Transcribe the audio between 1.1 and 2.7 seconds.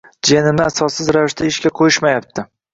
ravishda ishga qo'yishmayapti.